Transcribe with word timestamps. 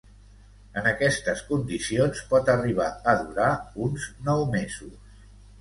En 0.79 0.87
aquestes 0.91 1.43
condicions, 1.49 2.23
pot 2.33 2.51
arribar 2.55 2.89
a 3.13 3.15
durar 3.23 3.53
uns 3.89 4.09
nou 4.31 4.43
mesos. 4.57 5.23